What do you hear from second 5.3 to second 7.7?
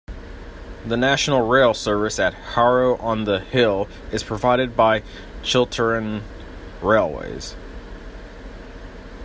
Chiltern Railways.